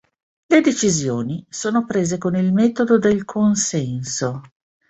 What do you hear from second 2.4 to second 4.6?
metodo del consenso.